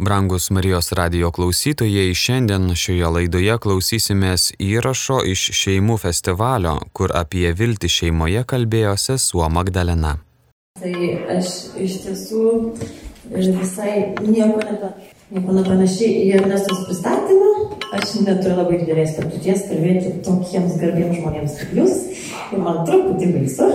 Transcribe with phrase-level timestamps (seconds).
[0.00, 7.90] Brangus Marijos radio klausytojai, šiandien šioje laidoje klausysimės įrašo iš šeimų festivalio, kur apie viltį
[7.90, 10.12] šeimoje kalbėjo sesuo Magdalena.
[10.78, 10.92] Tai
[11.34, 11.50] aš
[11.82, 12.44] iš tiesų
[13.32, 14.92] visai nieko, nepa,
[15.34, 17.48] nieko nepanašiai į Ernestos pristatymą.
[17.98, 21.98] Aš neturiu labai didelės patirties kalbėti tokiems garbiems žmonėms kaip jūs.
[22.54, 23.72] Ir man truputį baisu.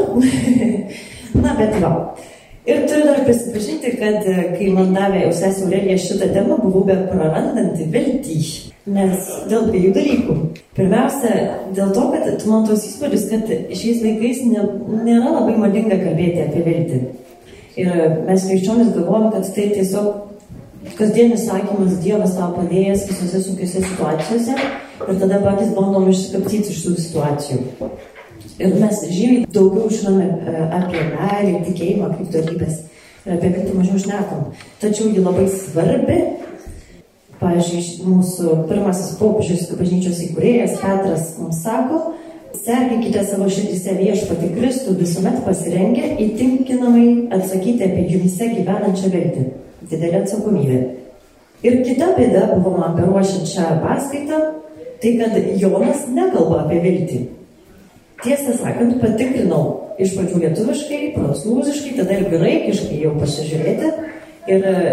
[1.43, 1.91] Na, bet va.
[2.65, 6.85] Ir turiu dar prisipažinti, kad e, kai man davė jau sesė Aurelija šitą temą, buvau
[6.87, 8.37] be prarandanti viltį.
[8.93, 10.35] Nes dėl dviejų dalykų.
[10.75, 11.33] Pirmiausia,
[11.75, 14.63] dėl to, kad man tos įspūdis, kad šiais laikais ne,
[15.07, 17.01] nėra labai madinga kalbėti apie viltį.
[17.83, 17.91] Ir
[18.29, 25.21] mes krikščionis galvojame, kad tai tiesiog kasdienis sakymas Dievas tau padėjęs visose sunkiose situacijose ir
[25.21, 27.61] tada patys bandom išsikaptyti iš tų situacijų.
[28.61, 32.83] Ir mes žymiai daugiau žinome e, apie meilę, tikėjimą kaip darybės.
[33.25, 34.43] Ir apie viltį mažiau šnekam.
[34.81, 36.19] Tačiau ji labai svarbi.
[37.39, 42.13] Pavyzdžiui, mūsų pirmasis popiežius, bažnyčios įkūrėjas Petras mums sako,
[42.55, 49.45] sergėkite savo širdise viešpati Kristų visuomet pasirengę įtinkinamai atsakyti apie jumise gyvenančią viltį.
[49.89, 50.81] Didelė atsakomybė.
[51.63, 54.39] Ir kita bėda buvo man beruošiant šią paskaitą,
[55.01, 57.23] tai kad Jonas nekalba apie viltį.
[58.23, 59.63] Tiesą sakant, patikrinau
[59.99, 63.89] iš pradžių lietuviškai, prancūziškai, tada ir graikiškai jau pasižiūrėti.
[64.53, 64.83] Ir e,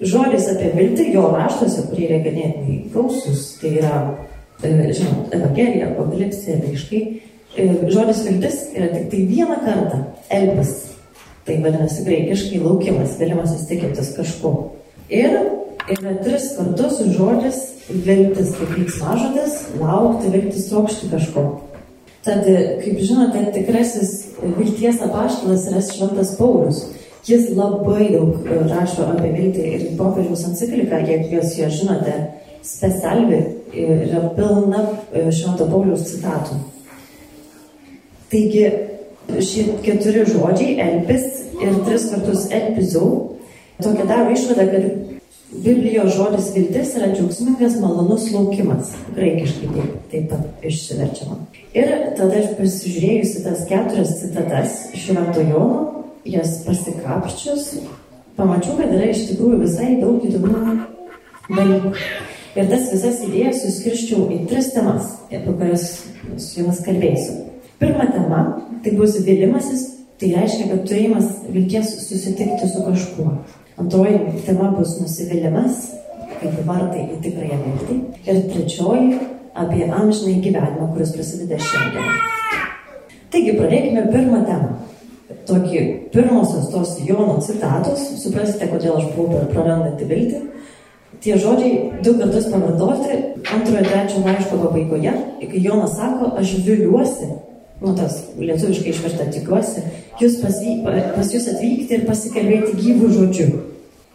[0.00, 4.00] žodis apie viltį jo raštuose, kurie yra ganėtinai gausus, tai yra,
[4.64, 7.02] e, žinot, Evangelija, apokalipsė, laiškai.
[7.60, 10.02] E, žodis viltis yra tik tai vieną kartą-
[10.40, 10.74] elbis.
[11.44, 14.70] Tai vadinasi graikiškai laukimas, vėlimasis tikintis kažko.
[15.10, 15.36] Ir
[15.90, 17.58] yra tris kartus žodis
[17.90, 21.69] viltis, kaip veiksmažodis, laukti, viltis, trokšti kažko.
[22.24, 24.10] Tad, kaip žinote, tikrasis
[24.58, 26.82] vilties apaštalas yra Šventas Paulius.
[27.24, 32.16] Jis labai daug rašo apie viltį ir popiežiaus enciklika, jeigu jūs ją žinote,
[32.64, 33.40] specialvi
[33.72, 36.58] yra pilna e, Švento Pauliaus citatų.
[38.30, 38.66] Taigi,
[39.40, 41.24] šie keturi žodžiai- elpis
[41.60, 43.36] ir tris kartus elpizau,
[43.80, 45.09] tokia daro išvada, kad
[45.50, 48.92] Biblijos žodis viltis yra džiaugsmingas, malonus laukimas.
[49.16, 51.38] Graikiškai taip, taip pat išsiverčiama.
[51.74, 57.64] Ir tada aš pasižiūrėjusi tas keturias citatas Švento Jono, jas pasikapščius,
[58.38, 60.76] pamačiau, kad yra iš tikrųjų visai daug įdomių
[61.56, 61.94] dalykų.
[62.58, 65.86] Ir tas visas idėjas suskirščiau į tris temas, apie kurias
[66.38, 67.40] su jumis kalbėsiu.
[67.82, 68.44] Pirma tema-
[68.84, 69.82] tai bus vilimasis,
[70.20, 73.34] tai reiškia, kad turėjimas vilties susitikti su kažkuo.
[73.80, 75.76] Antroji tema bus nusivylimas,
[76.40, 77.94] kaip vartai į tikrąją viltį.
[78.28, 79.14] Ir trečioji
[79.56, 82.10] apie amžinai gyvenimą, kuris prasideda šiandien.
[83.32, 84.74] Taigi pradėkime pirmą temą.
[85.48, 85.80] Tokį
[86.12, 90.42] pirmosios tos Jono citatos, suprasite, kodėl aš buvau prarandanti viltį.
[91.24, 93.16] Tie žodžiai du kartus pavartoti
[93.54, 97.32] antrojo trečio laiško pabaigoje, kai Jonas sako, aš viliuosi,
[97.80, 99.88] nu tas lietuviškai išverta tikiuosi,
[100.20, 100.62] jūs pas,
[101.16, 103.50] pas jūs atvykti ir pasikalbėti gyvų žodžių.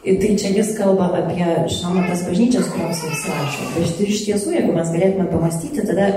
[0.06, 3.70] Tai čia jis kalba apie, žinoma, tas bažnyčias, kurios jis rašo.
[3.74, 6.10] Bet iš tiesų, jeigu mes galėtume pamastyti, tada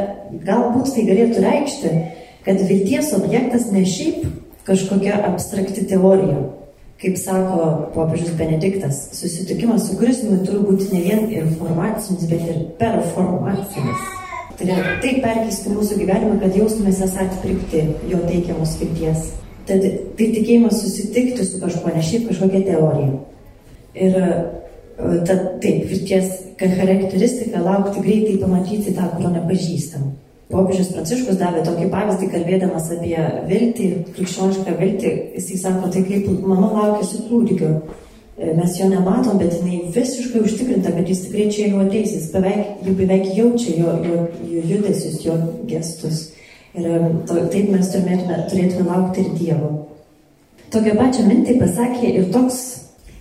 [0.44, 1.92] galbūt tai galėtų reikšti,
[2.44, 4.26] kad vilties objektas ne šiaip
[4.68, 6.42] kažkokia abstrakti teorija.
[7.00, 14.04] Kaip sako popiežius Benediktas, susitikimas su Kristumi turi būti ne vien informacinis, bet ir performacinis.
[14.58, 19.30] Tai yra taip perkeisti mūsų gyvenimą, kad jaustumės esą atpirkti jo teikiamos vilties.
[19.64, 19.80] Tad
[20.18, 23.16] tai tikėjimas susitikti su kažkuo, ne šiaip kažkokia teorija.
[23.98, 24.30] Ir e,
[25.26, 30.08] tad taip, vilties charakteristika laukti greitai pamatyti tą, kurio nepažįstam.
[30.48, 33.18] Popiežius Pranciškus davė tokį pavyzdį, kalbėdamas apie
[33.50, 35.10] viltį, krikščionišką viltį.
[35.36, 37.74] Jisai sako, tai kaip mama laukia su kūdikiu.
[38.38, 42.14] E, mes jo nematom, bet jinai visiškai užtikrinta, kad jis tikrai čia jau ateis.
[42.16, 45.36] Jis beveik, jau beveik jaučia jo, jo, jo judesius, jo
[45.68, 46.24] gestus.
[46.78, 49.72] Ir e, to, taip mes turėtume, turėtume laukti ir Dievo.
[50.72, 52.62] Tokią pačią mintį pasakė ir toks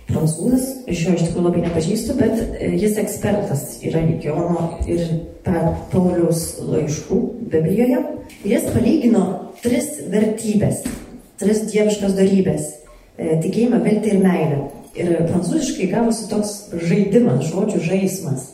[0.08, 5.04] prancūzas, iš jo iš tikrųjų labai nepažįstu, bet e, jis ekspertas yra Jono ir
[5.92, 7.20] Pauliaus laiškų
[7.52, 8.00] Biblijoje.
[8.48, 9.24] Jis palygino
[9.62, 10.84] tris vertybės,
[11.40, 12.70] tris dieviškas darybės
[13.16, 14.60] e,- tikėjimą, viltį ir meilę.
[14.98, 18.52] Ir prancūziškai gavosi toks žaidimas, žodžių žaidimas.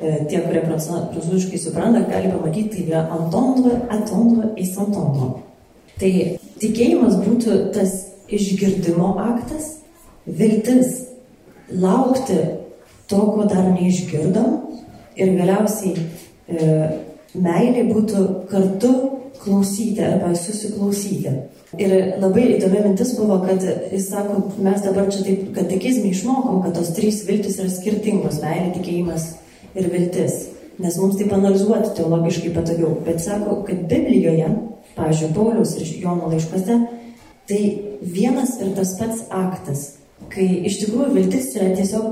[0.00, 5.42] E, tie, kurie prancūziškai supranta, gali pamatyti, tai yra entendre, attendre et s'entendre.
[5.98, 6.10] Tai
[6.62, 7.94] tikėjimas būtų tas
[8.32, 9.83] išgirdimo aktas,
[10.26, 11.00] viltis
[11.70, 12.38] laukti
[13.08, 14.54] to, ko dar neišgirdom
[15.16, 15.94] ir galiausiai
[16.48, 16.68] e,
[17.34, 18.92] meilė būtų kartu
[19.42, 21.32] klausyti arba susiklausyti.
[21.74, 21.92] Ir
[22.22, 23.62] labai įdomi mintis buvo, kad
[23.92, 28.70] jis sako, mes dabar čia taip katekizmį išmokom, kad tos trys viltis yra skirtingos- meilė,
[28.76, 29.32] tikėjimas
[29.74, 30.48] ir viltis.
[30.78, 32.94] Nes mums taip analizuoti teologiškai patogiau.
[33.04, 34.48] Bet sako, kad Biblijoje,
[34.96, 36.78] pavyzdžiui, Pauliaus ir Jono laiškose,
[37.48, 37.62] tai
[38.00, 42.08] vienas ir tas pats aktas, kai iš tikrųjų viltis yra tiesiog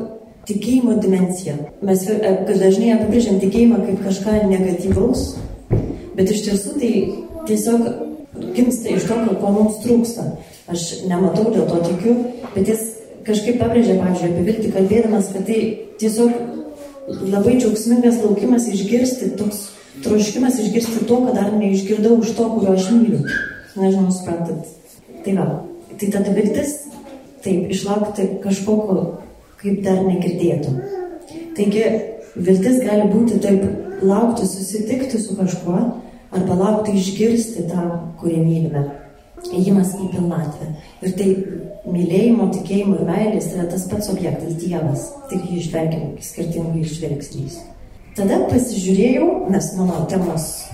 [0.49, 1.57] tikėjimo dimencija.
[1.87, 2.05] Mes
[2.49, 5.37] dažnai apibrėžiam tikėjimą kaip kažką negatyvaus,
[6.17, 6.93] bet iš tiesų tai
[7.49, 7.87] tiesiog
[8.57, 10.27] gimsta iš to, ko mums trūksta.
[10.73, 12.17] Aš nematau, dėl to tikiu,
[12.55, 12.83] bet jis
[13.27, 15.61] kažkaip pabrėžė, pavyzdžiui, apie viltį kalbėdamas, kad tai
[16.01, 16.33] tiesiog
[17.33, 19.67] labai džiaugsmingas laukimas išgirsti, toks
[20.05, 23.23] troškimas išgirsti to, ką dar neišgirdau už to, kurio aš myliu.
[23.77, 24.71] Nežinau, suprantat.
[25.25, 25.47] Tai va,
[25.99, 26.75] tai tada viltis,
[27.45, 29.05] taip, išlaukti kažkokio,
[29.63, 30.73] kaip dar negirdėtų.
[31.57, 31.85] Taigi,
[32.37, 33.65] viltis gali būti taip,
[34.03, 35.79] laukti susitikti su kažkuo,
[36.33, 37.87] arba laukti išgirsti tą,
[38.21, 38.87] kurį mylime.
[39.53, 40.69] Įjimas į pilnatvę.
[41.03, 41.29] Ir tai
[41.83, 47.59] mylėjimo, tikėjimo ir meilės yra tas pats objektas- Dievas, tik jį išvelgiam skirtingai žvilgsniais.
[48.17, 50.69] Tada pasižiūrėjau, nes mano temos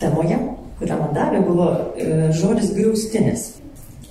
[0.00, 0.38] temoje,
[0.78, 3.52] kurią man davė, buvo e, žodis griaustinis.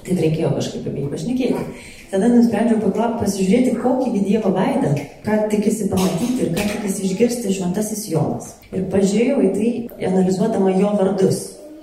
[0.07, 1.63] Tai reikėjo kažkaip apie jį pašnekėti.
[2.07, 4.93] Tada nusprendžiau paklausti, pasižiūrėti, kokį Dievo veidą,
[5.25, 8.53] ką tikisi pamatyti ir ką tikisi išgirsti šventasis Jonas.
[8.71, 9.71] Ir pažiūrėjau į tai,
[10.07, 11.41] analizuodama jo vardus,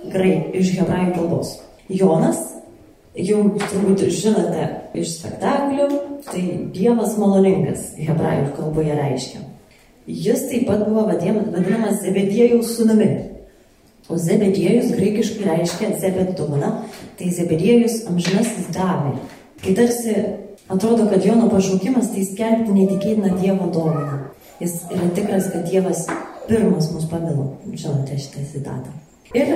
[0.09, 1.53] grai iš hebrajų kalbos.
[1.93, 2.41] Jonas,
[3.13, 4.65] jau turbūt žinote
[4.97, 5.89] iš spektaklių,
[6.25, 6.43] tai
[6.73, 9.45] Dievas maloningas hebrajų kalboje reiškia.
[10.09, 13.34] Jis taip pat buvo vadinamas Zebedėjaus sunumi.
[14.05, 16.71] O Zebedėjus graikiškai reiškia Zebedumna,
[17.17, 19.15] tai Zebedėjus amžinasis davė.
[19.63, 20.13] Kai tarsi
[20.69, 24.19] atrodo, kad Jono pašaukimas tai skelbti neįtikėtiną Dievo dovaną.
[24.61, 26.05] Jis yra tikras, kad Dievas
[26.45, 27.55] pirmas mus pamilo.
[27.73, 28.93] Žinote šitą citatą.
[29.33, 29.49] Ir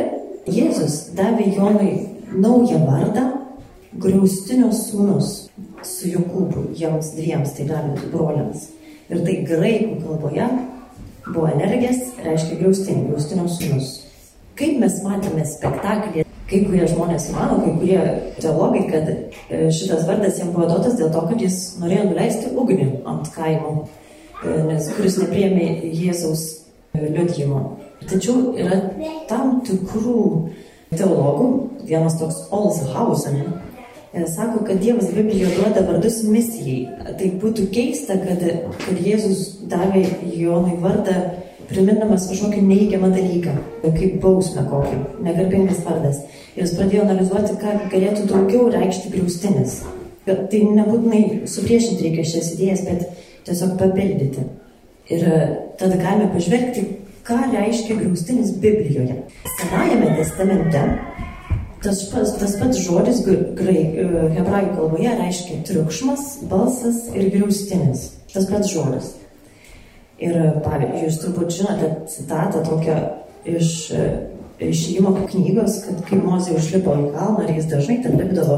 [0.49, 1.93] Jėzus davė Jonui
[2.33, 3.29] naują vardą-
[4.03, 5.49] Griaustinio sūnus
[5.83, 8.67] su Jokūbu, jiems dviems, tai davė broliams.
[9.09, 10.49] Ir tai graikų kalboje
[11.27, 14.08] buvo energijas, reiškia griaustinį, griaustinio sūnus.
[14.59, 17.99] Kaip mes matėme spektaklį, kai kurie žmonės mano, kai kurie
[18.41, 22.87] teologai, kad e, šitas vardas jam buvo duotas dėl to, kad jis norėjo nuleisti ugnį
[23.07, 23.71] ant kaimo,
[24.43, 27.63] e, nes kuris nepriemė Jėzaus e, liudijimo.
[28.09, 28.81] Tačiau yra
[29.31, 30.19] tam tikrų
[30.91, 31.49] teologų,
[31.87, 33.39] vienas toks Olshausen,
[34.27, 37.13] sako, kad Dievas Biblijoje duoda vardus misijai.
[37.15, 38.43] Tai būtų keista, kad,
[38.81, 40.03] kad Jėzus davė
[40.35, 41.19] Jonui vardą
[41.69, 43.55] primindamas kažkokį neįgiamą dalyką,
[43.85, 46.21] kaip bausmę kokį, negarbingas vardas.
[46.55, 49.79] Ir jis pradėjo analizuoti, ką galėtų daugiau reikšti griaustinis.
[50.29, 53.05] Ir tai nebūtinai supriešinti reikia šias idėjas, bet
[53.47, 54.45] tiesiog papildyti.
[55.09, 55.39] Ir e,
[55.79, 56.85] tada galime pažvelgti,
[57.25, 59.23] ką reiškia griaustinis Biblijoje.
[59.55, 60.83] Senajame testamente
[61.83, 63.37] tas pats, tas pats žodis e,
[64.35, 68.09] hebrajų kalboje reiškia triukšmas, balsas ir griaustinis.
[68.33, 69.13] Tas pats žodis.
[70.19, 70.35] Ir
[70.65, 72.97] pavyzdžiui, jūs turbūt žinote citatą tokią
[73.47, 73.69] iš
[74.59, 78.57] išėjimo knygos, kad kai Mozė užlipo į kalną ir jis dažnai ten lipdavo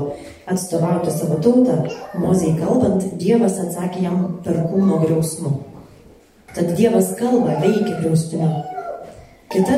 [0.50, 1.78] atstovauti savo tautą,
[2.18, 5.54] Mozei kalbant, Dievas atsakė jam per kūno griausmų.
[6.56, 8.50] Tad Dievas kalba, veikia griaustinio.
[9.52, 9.78] Kita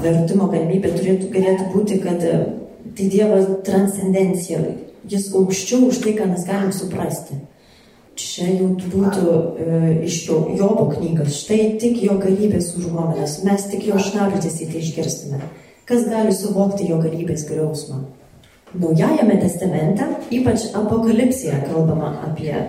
[0.00, 4.60] vertimo galimybė turėtų, galėtų būti, kad tai Dievo transcendencija,
[5.08, 7.38] jis aukščiau už tai, ką mes galim suprasti.
[8.20, 11.38] Čia jau būtų e, iš jo, Jobo knygas.
[11.42, 13.38] Štai tik jo galybės užuomenas.
[13.46, 15.40] Mes tik jo šnabždės į tai išgirstame.
[15.88, 18.02] Kas gali suvokti jo galybės griausmą?
[18.70, 22.68] Naujajame testamente, ypač apokalipsija, kalbama apie e,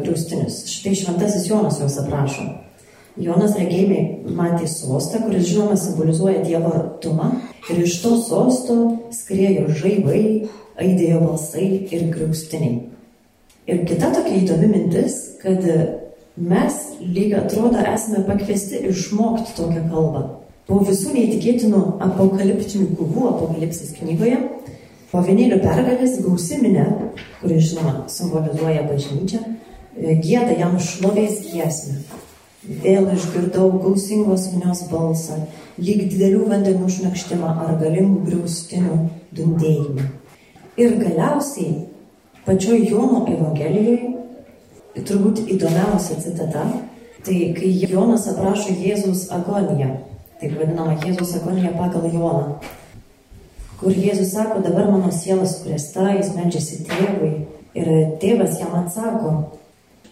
[0.00, 0.62] griaustinius.
[0.70, 2.46] Štai šventasis Jonas juos aprašo.
[3.20, 7.32] Jonas regėjimai matė sostą, kuris žinoma simbolizuoja Dievo artumą.
[7.68, 8.78] Ir iš to sosto
[9.12, 10.22] skriejo žaibai,
[10.80, 12.99] aidėjo balsai ir griaustiniai.
[13.70, 15.62] Ir kita tokia įdomi mintis, kad
[16.40, 20.22] mes lyg atrodo esame pakviesti išmokti tokią kalbą.
[20.66, 24.40] Po visų neįtikėtinų apokaliptinių kovų apokalipsės knygoje,
[25.10, 26.86] po vienėlių pergalės gausiminė,
[27.40, 29.40] kuri žinoma simbolizuoja bažnyčią,
[30.24, 32.00] gėda jam šlovės giesmę.
[32.82, 35.38] Vėl išgirdau gausingos minios balsą,
[35.80, 38.98] lyg didelių vandenų šnakštimą ar galingų griaustinių
[39.38, 40.10] dundėjimą.
[40.80, 41.89] Ir galiausiai
[42.46, 44.14] pačioj Jono Evangelijoje,
[45.06, 46.64] turbūt įdomiausia citata,
[47.24, 49.92] tai kai Jonas aprašo Jėzus agoniją,
[50.40, 52.58] taip vadinama Jėzus agonija pagal Joną,
[53.80, 57.32] kur Jėzus sako, dabar mano siela sukrėsta, jis medžiasi tėvui
[57.78, 57.92] ir
[58.22, 59.36] tėvas jam atsako,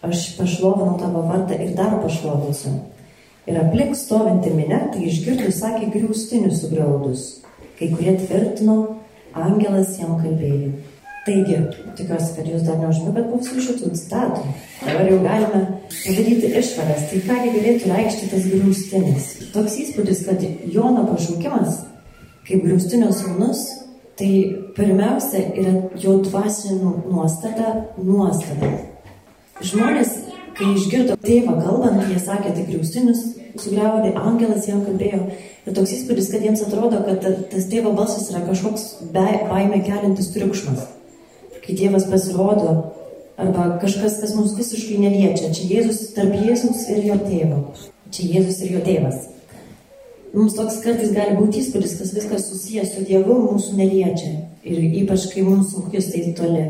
[0.05, 2.77] aš pašlovinau tavo vardą ir dar pašlovinsiu.
[3.49, 7.39] Ir aplink stovinti minė, tai išgirdus sakė griaustinius sugriaudus.
[7.79, 8.75] kai kurie tvirtino,
[9.31, 10.73] angelas jam kalbėjo.
[11.29, 11.57] Taigi,
[11.93, 14.39] tikiuosi, kad jūs dar neužmigat po visų šitų citatų.
[14.79, 15.59] Dabar jau galime
[15.91, 17.03] padaryti išvadas.
[17.11, 19.27] Tai kągi galėtų reikšti tas griaustinis.
[19.53, 20.41] Toks įspūdis, kad
[20.73, 21.83] Jono pašaukimas
[22.49, 23.61] kaip griaustinio sūnus,
[24.17, 24.31] tai
[24.73, 28.73] pirmiausia yra jo dvasinė nuostata nuostata.
[29.61, 30.15] Žmonės,
[30.57, 33.25] kai išgirdo tėvą kalbant, jie sakė, tai griaustinis
[33.59, 35.27] sugriaudė, angelas jam kalbėjo.
[35.67, 40.95] Ir toks įspūdis, kad jiems atrodo, kad tas tėvo balsas yra kažkoks baime keliantis triukšmas
[41.69, 42.91] kai Dievas pasirodo,
[43.37, 45.53] arba kažkas, kas mums visiškai neliečia.
[45.53, 47.59] Čia Jėzus tarp Jėzus ir jo tėvo.
[48.11, 49.27] Čia Jėzus ir jo tėvas.
[50.33, 54.33] Mums toks kartais gali būti įspūdis, kad viskas susijęs su Dievu mūsų neliečia.
[54.65, 56.65] Ir ypač, kai mums sunku jūs tai toli.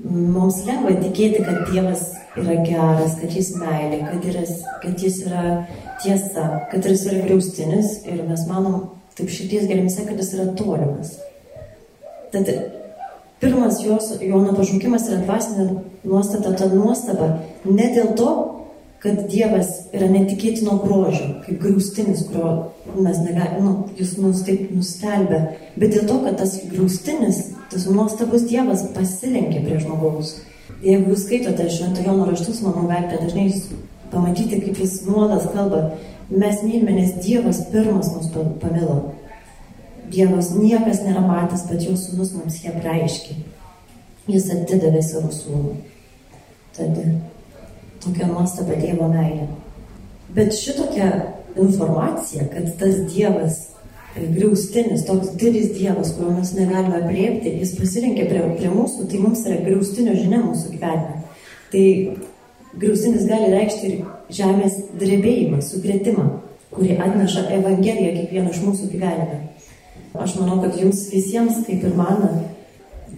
[0.00, 2.04] Mums lengva tikėti, kad Dievas
[2.38, 4.44] yra geras, kad jis meilė, kad, yra,
[4.82, 5.44] kad jis yra
[6.02, 8.88] tiesa, kad jis yra griaustinis ir mes manom
[9.18, 11.16] taip širdies gelmise, kad jis yra tolimas.
[12.30, 12.46] Tad
[13.40, 15.66] Pirmas jos, Jono pašaukimas yra dvasinė
[16.04, 17.30] nuostata, ta nuostaba.
[17.64, 18.32] Ne dėl to,
[19.00, 22.50] kad Dievas yra netikėtino grožio, kaip grūstinis, kurio
[23.00, 25.40] mes negalime, nu, jis mus taip nustelbė,
[25.80, 27.40] bet dėl to, kad tas grūstinis,
[27.72, 30.36] tas nuostabus Dievas pasilenkė prie žmogaus.
[30.84, 33.48] Jeigu jūs skaitote Švento Jono raštus, manau, galite dažnai
[34.12, 35.94] pamatyti, kaip jis nuolat kalba,
[36.28, 38.28] mes mylime, nes Dievas pirmas mus
[38.60, 39.00] pamilo.
[40.10, 43.36] Dievas niekas nėra matęs, bet jo sūnus mums jie reiškia.
[44.30, 45.74] Jis atidavė savo sūnų.
[46.76, 46.98] Tad
[48.02, 49.48] tokia nuostaba Dievo meilė.
[50.34, 51.10] Bet šitokia
[51.58, 53.66] informacija, kad tas Dievas
[54.16, 59.44] griaustinis, toks didelis Dievas, kurio mes negalime priepti, jis pasirinkė prie, prie mūsų, tai mums
[59.46, 61.20] yra griaustinio žinia mūsų gyvenime.
[61.70, 61.84] Tai
[62.74, 64.00] griaustinis gali reikšti ir
[64.40, 66.26] žemės drebėjimą, sugretimą,
[66.74, 69.40] kurį atneša Evangelija kiekvieno iš mūsų gyvenime.
[70.18, 72.24] Aš manau, kad jums visiems, kaip ir man,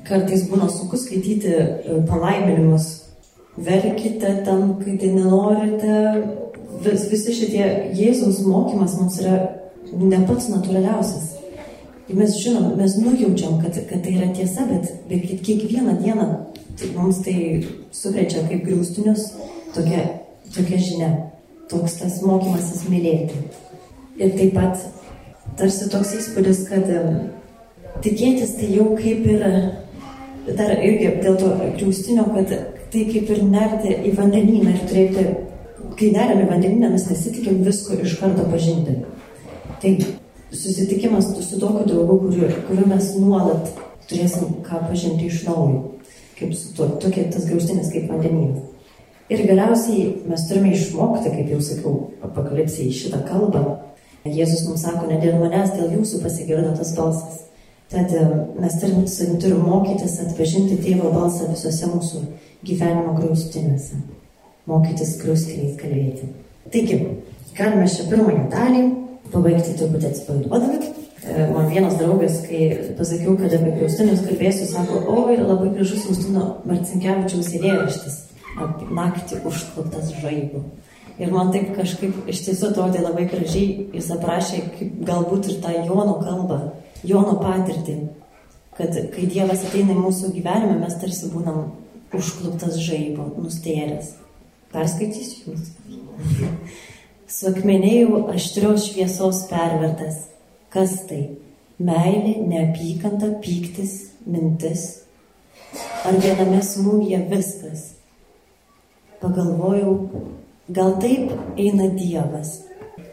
[0.09, 2.89] kartais būna sunku skaityti e, palaiminimus.
[3.57, 5.97] Verkite tam, kai tai nenorite.
[6.83, 9.39] Vis, visi šitie Jėzaus mokymas mums yra
[9.93, 11.31] ne pats natūraliausias.
[12.13, 16.27] Mes žinom, mes nujaučiam, kad, kad tai yra tiesa, bet, bet kiekvieną dieną
[16.77, 17.37] tai mums tai
[17.95, 19.31] sukrečia kaip griaustinius
[19.73, 20.03] tokia,
[20.53, 21.11] tokia žinia,
[21.73, 23.47] toks tas mokymasis mylėti.
[24.21, 24.83] Ir taip pat
[25.59, 26.89] tarsi toks įspūdis, kad
[28.05, 29.45] tikėtis tai jau kaip ir,
[30.57, 32.55] dar irgi dėl to griaustinio, kad
[32.93, 35.27] tai kaip ir nerti į vandenyną ir turėti,
[35.99, 38.99] kai neriam į vandenyną, mes nesitikim visko iš karto pažinti.
[39.83, 39.95] Tai
[40.53, 43.73] susitikimas su tokiu draugu, kuriuo, kuriuo mes nuolat
[44.11, 45.97] turėsim ką pažinti iš naujo,
[46.39, 48.69] kaip su to, tokia tas griaustinis kaip vandenynas.
[49.33, 51.95] Ir galiausiai mes turime išmokti, kaip jau sakiau,
[52.27, 53.63] apokalipsiai šitą kalbą,
[54.23, 57.41] Jėzus mums sako, ne dėl manęs, dėl jūsų pasigirdo tas balsas.
[57.93, 58.23] Tad e,
[58.63, 59.03] mes turim,
[59.43, 62.23] turim mokytis atpažinti tėvo balsą visose mūsų
[62.65, 63.99] gyvenimo graustiniuose.
[64.71, 66.31] Mokytis graustiniais kalbėti.
[66.73, 67.01] Taigi,
[67.59, 68.85] galime šią pirmąją dalį
[69.33, 70.93] pabaigti turbūt atsipalaiduodami.
[71.23, 76.07] E, man vienas draugas, kai pasakiau, kad apie graustinius kalbėsiu, sako, o, yra labai gražus
[76.09, 78.21] Justino Marcinkievičiaus eilėraštis.
[78.93, 80.63] Naktį užkluptas žaibų.
[81.21, 85.75] Ir man taip kažkaip iš tiesų atrodė labai gražiai, jis aprašė kaip galbūt ir tą
[85.77, 86.61] Jono kalbą,
[87.05, 87.99] Jono patirtį,
[88.79, 91.67] kad kai Dievas ateina į mūsų gyvenimą, mes tarsi būnam
[92.17, 94.15] užkluptas žaibo, nustėręs.
[94.73, 95.71] Perskaitysiu jums.
[97.37, 100.27] Suakmenėjau aštrios šviesos pervertas.
[100.73, 101.23] Kas tai?
[101.83, 104.85] Meilė, neapykanta, pyktis, mintis.
[106.07, 107.87] Ar viename smūgyje viskas?
[109.23, 109.95] Pagalvojau,
[110.73, 112.51] Gal taip eina Dievas,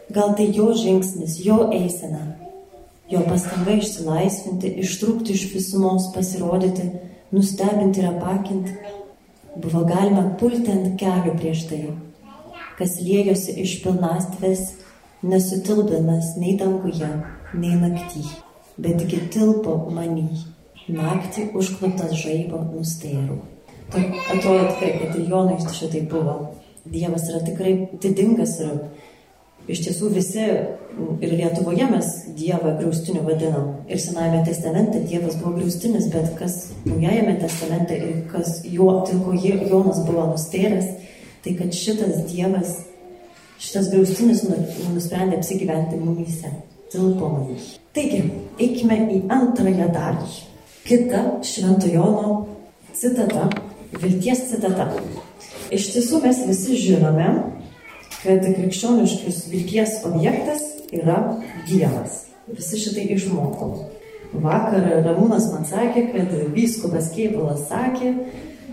[0.08, 2.20] gal tai jo žingsnis, jo eisena,
[3.10, 6.86] jo pastanga išsilaisvinti, ištrūkti iš visumos, pasirodyti,
[7.34, 8.76] nustebinti ir apakinti.
[9.60, 11.82] Buvo galima pulti ant kelių prieš tai,
[12.78, 14.64] kas liejosi iš pilnastvės,
[15.26, 17.10] nesutildamas nei danguje,
[17.52, 18.24] nei naktį,
[18.80, 20.30] bet iki tilpo manį,
[20.88, 23.42] naktį užkluptas žaibo nustėrų.
[23.90, 26.38] Tai atrodo tikrai, kad ir Jonai šitai buvo
[26.84, 28.78] Dievas yra tikrai didingas ir
[29.70, 30.44] iš tiesų visi
[31.22, 32.08] ir Lietuvoje mes
[32.38, 33.74] Dievą griaustiniu vadinam.
[33.88, 39.36] Ir Senajame testamente Dievas buvo griaustinis, bet kas Naujajame testamente ir kas jo, dėl ko
[39.36, 40.88] Jonas buvo nustėręs,
[41.44, 42.76] tai kad šitas Dievas,
[43.60, 44.58] šitas griaustinis nu,
[44.96, 46.52] nusprendė apsigyventi mumyse.
[46.90, 47.60] Tilpo manį.
[47.94, 48.24] Taigi,
[48.58, 50.30] eikime į antrąją dalį.
[50.88, 52.32] Kita Švento Jono
[52.96, 53.46] citata,
[53.98, 54.90] vilties citata.
[55.70, 57.28] Iš tiesų mes visi žinome,
[58.20, 61.20] kad krikščioniškis vilties objektas yra
[61.68, 62.26] Dievas.
[62.50, 63.78] Visi šitai išmokom.
[64.42, 68.12] Vakar Ramūnas man sakė, kad vyskupas Keipalas sakė,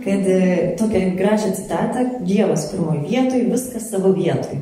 [0.04, 0.42] kad e,
[0.78, 4.62] tokią gražią citatą Dievas pirmoji vietoj, viskas savo vietoj.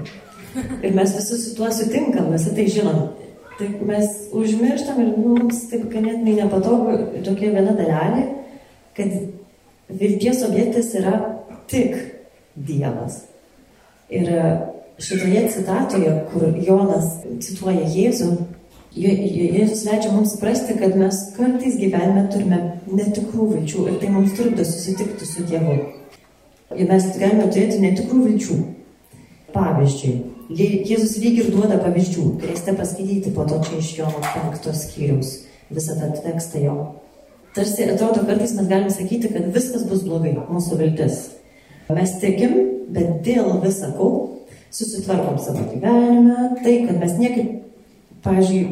[0.55, 3.01] Ir mes visi su tuo sutinkam, visi tai žinom.
[3.59, 8.25] Tai mes užmirštam ir nu, mums taip ganėtinai nepatogu tokia viena dalelė,
[8.95, 9.13] kad
[9.89, 11.15] vilties objektas yra
[11.67, 11.95] tik
[12.55, 13.23] Dievas.
[14.09, 14.43] Ir e,
[15.01, 18.31] šitoje citatoje, kur Jonas cituoja Jėzų,
[18.95, 24.63] Jėzus leidžia mums suprasti, kad mes kartais gyvenime turime netikrų vilčių ir tai mums trukdo
[24.63, 25.75] susitikti su Dievu.
[26.75, 28.55] Ir mes galime turėti netikrų vilčių.
[29.55, 30.13] Pavyzdžiui,
[30.87, 35.35] Jėzus lyg ir duoda pavyzdžių, galėsite paskaityti po to čia iš Jono penktos skyriaus
[35.69, 36.77] visą tą tekstą jo.
[37.55, 41.19] Tarsi atrodo, kartais mes galime sakyti, kad viskas bus blogai, mūsų viltis.
[41.87, 42.55] Mes tikim,
[42.91, 44.09] bet dėl visako
[44.75, 47.53] susitvarkom savo gyvenime, tai, kad mes niekaip,
[48.25, 48.65] pavyzdžiui,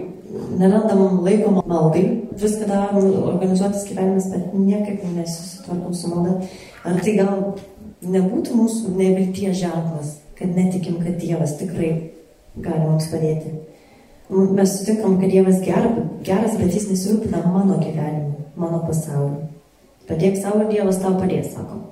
[0.59, 2.03] nerandam laiko maldai,
[2.41, 6.35] viską darom, organizuotis gyvenimas, bet niekaip nesusitvarkom su malda.
[6.83, 7.41] Ar tai gal
[8.03, 11.93] nebūtų mūsų nevilties ženklas, kad netikim, kad Dievas tikrai
[12.59, 13.55] gali mums padėti.
[14.33, 15.87] Mes sutinkam, kad Dievas ger,
[16.25, 19.47] geras, bet jis nesirūpina mano gyvenimu, mano pasauliu.
[20.07, 21.85] Padėk savo Dievas tau padės, sakom.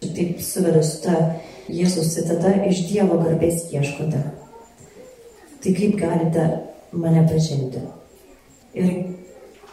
[0.00, 1.16] Ir taip suveda su ta
[1.70, 4.22] Jėzus citata iš Dievo garbės ieškote.
[5.60, 6.46] Tai kaip galite
[6.92, 7.82] mane pažinti.
[8.74, 8.88] Ir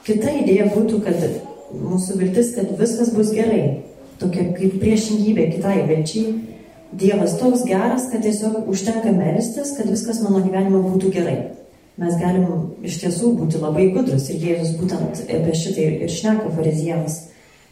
[0.05, 1.23] kita idėja būtų, kad
[1.71, 3.83] mūsų viltis, kad viskas bus gerai.
[4.19, 6.35] Tokia kaip priešingybė kitai vilčiai.
[6.97, 11.37] Dievas toks geras, kad tiesiog užtenka melstis, kad viskas mano gyvenime būtų gerai.
[11.97, 12.47] Mes galim
[12.85, 17.23] iš tiesų būti labai gudrus ir Jėzus būtent apie šitai ir šneka fariziems.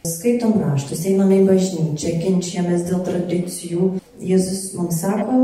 [0.06, 3.92] Skaitom raštus, einame į bažnyčią, ginčiamės dėl tradicijų.
[4.22, 5.42] Jėzus mums sako,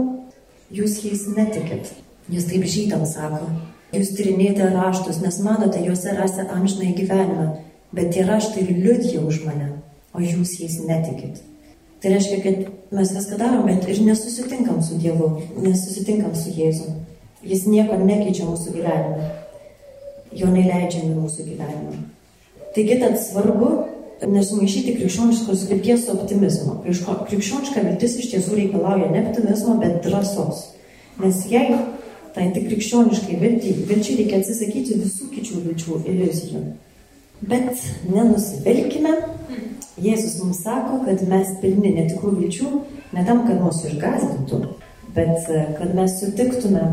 [0.74, 1.94] jūs jais netikit.
[2.32, 3.50] Jis taip žydams sako,
[3.92, 7.48] Jūs tyrinėjate raštus, nes manote, juose rasite amžinai gyvenimą,
[7.92, 9.68] bet tie raštai liudija už mane,
[10.16, 11.42] o jūs jais netikit.
[12.00, 15.28] Tai reiškia, kad mes viską darom, bet ir nesusitinkam su Dievu,
[15.60, 16.88] nesusitinkam su Jėzu.
[17.42, 19.30] Jis nieko nekeičia mūsų gyvenime.
[20.38, 22.04] Jo neleidžiame mūsų gyvenime.
[22.76, 23.72] Taigi tad svarbu
[24.30, 26.78] nesumaišyti krikščioniškos vilties su optimizmu.
[26.86, 30.70] Krikščioniška viltis iš tiesų reikalauja ne optimizmo, bet drąsos.
[31.22, 31.74] Nes jei
[32.36, 36.64] tai tik krikščioniškai vilčiai, vilčiai reikia atsisakyti visų kičių vilčių iliuzijų.
[37.42, 37.74] Bet
[38.08, 39.18] nenusivilkime,
[40.02, 42.70] Jėzus mums sako, kad mes pilni netikrų vilčių,
[43.14, 44.60] ne tam, kad mūsų išgazdintų,
[45.18, 46.86] bet kad mes sutiktume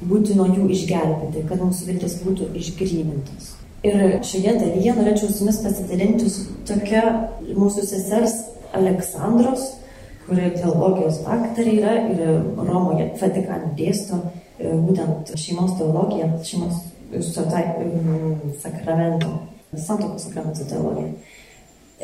[0.00, 3.54] būti nuo jų išgelbėti, kad mūsų viltis būtų išgrynintos.
[3.86, 7.02] Ir šioje dalyje norėčiau su jumis pasidalinti su tokia
[7.46, 8.40] mūsų sesers
[8.76, 9.68] Aleksandros,
[10.26, 12.24] kuri teologijos daktarė yra ir
[12.58, 14.18] Romoje Vatikane dėsto
[14.56, 16.84] E, būtent šeimos teologija, šeimos
[18.62, 19.34] sakramento,
[19.76, 21.12] santokos sakramento teologija.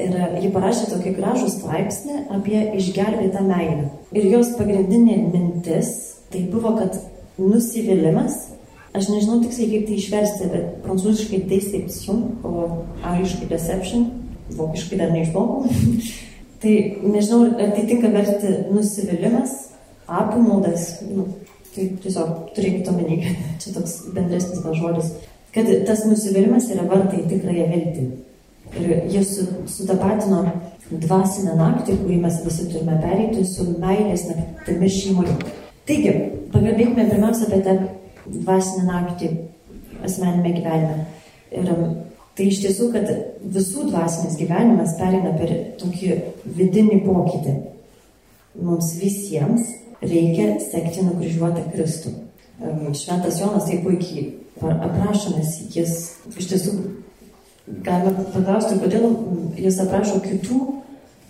[0.03, 3.89] Ir ji parašė tokį gražų straipsnį apie išgelbėtą meilę.
[4.17, 5.91] Ir jos pagrindinė mintis
[6.33, 6.97] tai buvo, kad
[7.39, 8.39] nusivylimas,
[8.93, 12.55] aš nežinau tiksliai kaip tai išversti, bet prancūziškai deception, o
[13.01, 14.09] angliškai deception,
[14.59, 15.69] vokiškai dar neišmokau.
[16.63, 19.57] tai nežinau, ar tai tinka versti nusivylimas,
[20.07, 21.31] apimaudas, nu,
[21.73, 25.15] Tai tiesiog turėkit omeny, kad čia toks bendresnis žodis,
[25.55, 28.05] kad tas nusivylimas yra vartai tikrąją viltį.
[28.81, 29.33] Ir jis
[29.69, 30.43] sutapatino
[30.91, 35.37] dvasinę naktį, kurį mes visi turime pereiti, su meilės naktimi šeimoje.
[35.89, 36.13] Taigi,
[36.53, 37.77] pakalbėkime pirmiausia apie tą
[38.27, 39.31] dvasinę naktį
[40.07, 41.07] asmenime gyvenime.
[41.53, 41.97] Ir um,
[42.39, 43.11] tai iš tiesų, kad
[43.55, 46.19] visų dvasinis gyvenimas perina per tokį
[46.59, 47.57] vidinį pokytį.
[48.63, 52.15] Mums visiems reikia sekti nukryžiuotą Kristų.
[52.95, 54.27] Šventas Jonas tai puikiai
[54.63, 55.95] aprašo, nes jis
[56.37, 56.75] iš tiesų
[57.87, 59.09] galime paklausti, kodėl
[59.59, 60.61] jis aprašo kitų,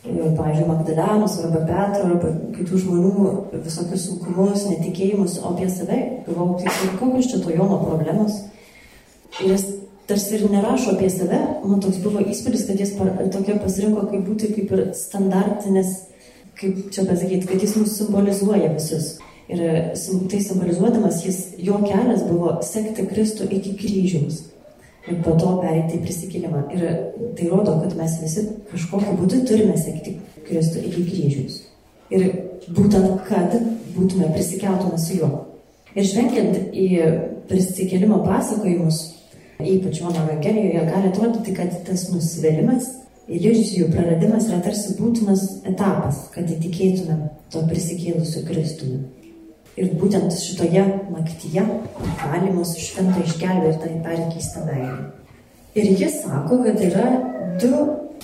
[0.03, 3.27] pavyzdžiui, Magdalenos arba Petro arba kitų žmonių
[3.63, 8.41] visokius sunkumus, netikėjimus, o apie save galvojau, tai kokios čia to Jono problemos.
[9.41, 9.67] Ir jis
[10.11, 14.51] tarsi ir nerašo apie save, man toks buvo įspūdis, kad jis tokia pasirinko kaip būti
[14.57, 16.01] kaip ir standartinis
[16.59, 19.17] kaip čia pasakyti, kad jis mus simbolizuoja visus.
[19.53, 19.61] Ir
[20.31, 24.47] tai simbolizuodamas, jis, jo kelias buvo sekti Kristų iki kryžiaus.
[25.11, 26.63] Ir po to pereiti į prisikėlimą.
[26.77, 26.83] Ir
[27.39, 30.15] tai rodo, kad mes visi kažkokiu būdu turime sekti
[30.47, 31.57] Kristų iki kryžiaus.
[32.13, 32.29] Ir
[32.71, 33.57] būtent, kad
[33.97, 35.33] būtume prisikeltume su juo.
[35.97, 36.87] Ir žvengiant į
[37.51, 39.01] prisikėlimo pasakojimus,
[39.59, 42.89] ypač Jono Evangelijoje, gali atrodyti, kad tas nusivėlimas
[43.33, 49.03] iliuzijų praradimas yra tarsi būtinas etapas, kad įtikėtumėm to prisikėlusiu Kristumi.
[49.81, 51.63] Ir būtent šitoje naktyje
[52.21, 54.99] gali mūsų šventą išgelbėti ir tai perkeistą meilę.
[55.73, 57.07] Ir jis sako, kad yra
[57.61, 57.71] du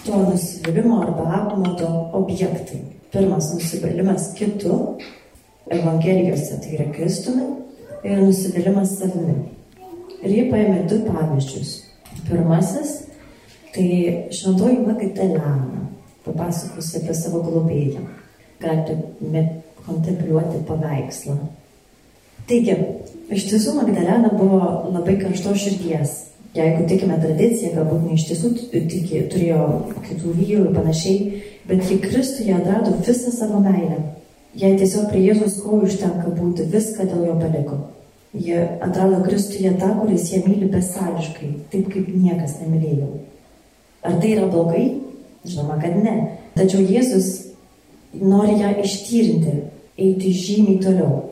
[0.05, 2.83] to nusivylimų arba apmaudo objektai.
[3.13, 4.99] Pirmas nusivylimas kitu,
[5.73, 7.47] Evangelijose tai yra Kristumi,
[8.05, 9.39] ir nusivylimas savimi.
[10.23, 11.75] Ir jie paėmė du pavyzdžius.
[12.29, 12.95] Pirmasis-
[13.75, 13.89] tai
[14.35, 15.89] šventoji Magdalena,
[16.25, 18.05] papasakosi apie savo globėją.
[18.61, 18.97] Galite
[19.89, 21.37] kontempliuoti paveikslą.
[22.49, 22.79] Taigi,
[23.35, 24.63] iš tiesų Magdalena buvo
[24.95, 29.65] labai karšto širdies jeigu tikime tradiciją, galbūt ne iš tiesų tiki, turėjo
[30.07, 34.01] kitų vyrų ir panašiai, bet ji Kristuje atrado visą savo meilę.
[34.59, 37.81] Jai tiesiog prie Jėzus kojų užtenka būti, viską dėl jo paliko.
[38.35, 43.11] Jie atrado Kristuje tą, kuris ją myli besąliškai, taip kaip niekas nemylėjo.
[44.03, 44.87] Ar tai yra blogai?
[45.49, 46.17] Žinoma, kad ne.
[46.57, 47.29] Tačiau Jėzus
[48.19, 49.55] nori ją ištyrinti,
[49.99, 51.23] eiti žymiai toliau.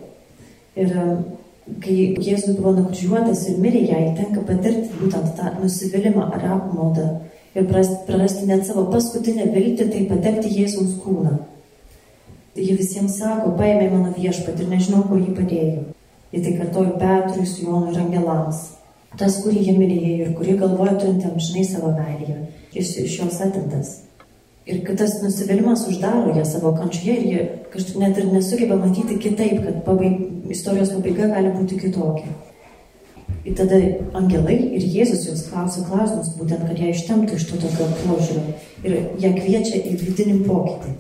[0.77, 0.93] Ir
[1.83, 7.07] kai Jėzus buvo nukryžiuotas ir mirė, jai tenka patirti būtent tą nusivylimą ar apmaudą
[7.57, 11.37] ir prarasti net savo paskutinę viltį, tai patekti Jėzaus kūną.
[12.57, 15.85] Ji visiems sako, paėmė mano viešpat ir nežinau, kur jį padėjo.
[16.33, 18.63] Ji tai kartojo Petrui, su Jonu ir Angelams.
[19.17, 22.41] Tas, kurį jie mylėjo ir kurį galvoja turint amžinai savo meilėje,
[22.77, 23.93] jis iš jos atimtas.
[24.67, 29.19] Ir kad tas nusivylimas uždaro ją savo kančioje ir jie kažkaip net ir nesugeba matyti
[29.23, 30.17] kitaip, kad pabaig,
[30.51, 32.35] istorijos pabaiga gali būti kitokia.
[33.47, 33.79] Ir tada
[34.19, 38.97] angelai ir Jėzus jos klausia klausimus, būtent, kad ją ištemtų iš to tokio požiūrio ir
[39.23, 40.97] ją kviečia į vidinį pokytį.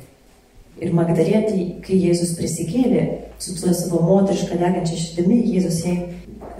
[0.76, 3.04] Ir Magdarėtai, kai Jėzus prisikėlė
[3.40, 5.94] su tuo savo moterišką degančią širdimi, Jėzus jai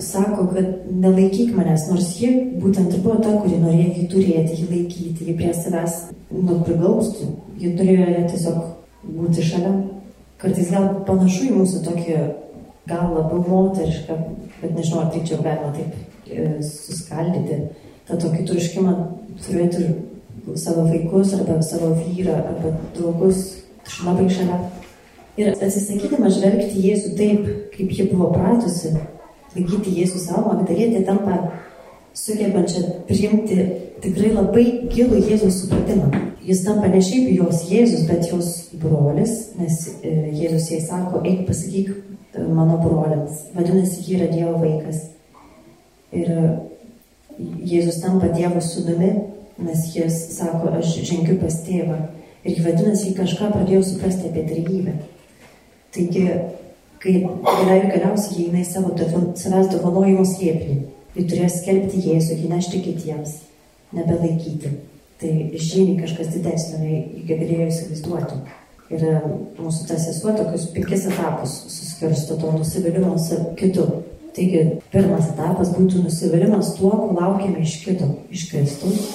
[0.00, 2.30] sako, kad nelaikyk manęs, nors ji
[2.62, 5.98] būtent ir buvo ta, kuri norėjo jį turėti, jį laikyti, jį prie savęs
[6.32, 7.28] nu, prigaustų.
[7.60, 8.58] Ji turėjo tiesiog
[9.18, 9.74] būti šalia.
[10.40, 12.16] Kartais gal panašu į mūsų tokį,
[12.88, 14.16] gal labiau moterišką,
[14.62, 17.60] bet nežinau, ar tai čia galima taip e, suskaldyti,
[18.08, 18.96] tą tokį troškimą
[19.44, 19.92] turėti
[20.60, 23.46] savo vaikus, arba savo vyrą, arba draugus
[24.06, 24.60] labai šalia.
[25.36, 28.94] Ir atsisakydama žvelgti Jėzų taip, kaip ji buvo pratusi,
[29.56, 31.40] laikyti Jėzų savo, Magdalietė tampa
[32.16, 33.58] sugebančia priimti
[34.04, 36.08] tikrai labai gilų Jėzaus supratimą.
[36.46, 41.42] Jis tampa ne šiaip jos Jėzus, bet jos brolis, nes e, Jėzus jai sako, eik
[41.48, 43.48] pasakyk e, mano broliams.
[43.56, 45.00] Vadinasi, ji yra Dievo vaikas.
[46.14, 46.44] Ir e,
[47.66, 49.10] Jėzus tampa Dievo sūnumi,
[49.66, 51.98] nes jis sako, aš žengiu pas tėvą.
[52.46, 54.94] Ir vadinasi, kažką pradėjo suprasti apie trejybę.
[55.96, 56.26] Taigi
[57.02, 57.14] kai
[57.76, 60.78] ir galiausiai jinai savo savęs dovanojimo slėpinį.
[61.16, 63.38] Ji turėjo skelbti Jėzų, jį nešti kitiems,
[63.96, 64.72] nebelaikyti.
[65.16, 68.40] Tai žymiai kažkas didesnio, nei galėjo įsivaizduoti.
[68.92, 69.14] Ir e,
[69.56, 73.86] mūsų ta sesuo tokius penkis etapus suskirsto to nusivylimą su kitu.
[74.36, 79.08] Taigi, pirmas etapas būtų nusivylimas tuo, ko laukiame iš kito, iš Kristaus.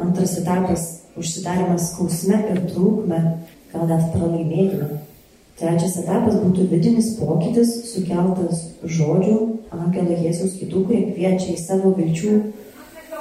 [0.00, 3.20] Antras etapas- užsidarimas skausme ir trūkme,
[3.72, 4.88] gal net pralaimėjime.
[5.58, 9.38] Trečias etapas būtų vidinis pokytis, sukeltas žodžių,
[9.74, 12.34] angelo Jėzus kitų, kurie kviečia į savo vilčių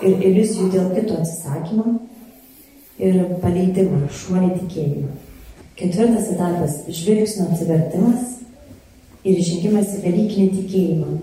[0.05, 1.95] ir iliuzijų dėl kito atsisakymą
[3.01, 5.15] ir paleidimą, šuolį tikėjimą.
[5.77, 8.37] Ketvirtas etapas- žvilgsnio atsivertimas
[9.23, 11.17] ir išrinkimas į Velykinį tikėjimą,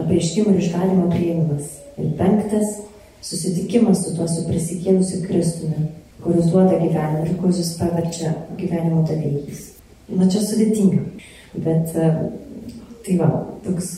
[0.00, 1.74] apreiškimų ir išgalimo prieimimas.
[1.96, 2.76] Ir penktas-
[3.22, 5.88] susitikimas su tuo su prisikėlusiu Kristumi,
[6.24, 9.66] kuris duoda gyvenimą ir kuris paverčia gyvenimo davėjais.
[10.10, 11.04] Na čia sudėtinga,
[11.62, 12.08] bet e,
[13.06, 13.30] tai va,
[13.64, 13.92] toks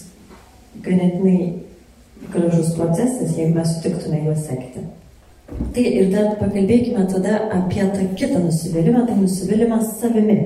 [0.84, 1.38] ganėtinai
[2.32, 4.84] gražus procesas, jeigu mes sutiktume juos sekti.
[5.72, 10.38] Tai ir dar pakalbėkime tada apie tą kitą nusivylimą, tai nusivylimas savimi.